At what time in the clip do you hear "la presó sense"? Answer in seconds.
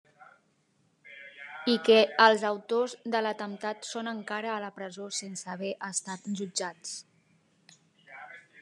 4.65-5.53